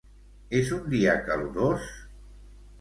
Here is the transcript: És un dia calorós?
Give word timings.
És 0.59 0.71
un 0.77 0.87
dia 0.95 1.15
calorós? 1.29 1.87